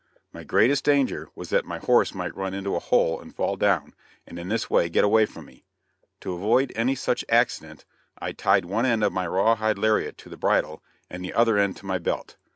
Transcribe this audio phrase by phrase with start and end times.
[0.33, 3.93] My greatest danger was that my horse might run into a hole and fall down,
[4.25, 5.63] and in this way get away from me.
[6.21, 7.85] To avoid any such accident,
[8.17, 11.77] I tied one end of my rawhide lariat to the bridle and the other end
[11.77, 12.35] to my belt.